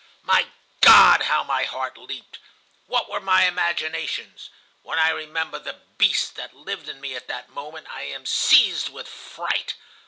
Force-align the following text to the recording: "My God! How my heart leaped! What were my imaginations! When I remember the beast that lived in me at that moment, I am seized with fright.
"My 0.23 0.47
God! 0.81 1.21
How 1.25 1.43
my 1.43 1.63
heart 1.63 1.95
leaped! 1.95 2.39
What 2.87 3.07
were 3.07 3.19
my 3.19 3.43
imaginations! 3.45 4.49
When 4.81 4.97
I 4.97 5.09
remember 5.11 5.59
the 5.59 5.81
beast 5.99 6.33
that 6.37 6.55
lived 6.55 6.89
in 6.89 6.99
me 6.99 7.13
at 7.13 7.27
that 7.27 7.49
moment, 7.51 7.85
I 7.87 8.05
am 8.05 8.25
seized 8.25 8.89
with 8.89 9.07
fright. 9.07 9.75